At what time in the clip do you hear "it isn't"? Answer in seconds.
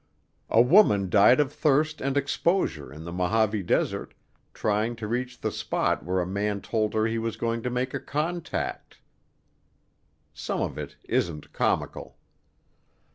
10.79-11.53